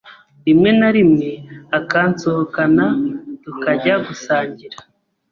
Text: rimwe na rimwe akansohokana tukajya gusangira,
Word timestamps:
rimwe 0.45 0.69
na 0.79 0.89
rimwe 0.95 1.29
akansohokana 1.79 2.85
tukajya 3.43 3.95
gusangira, 4.05 4.77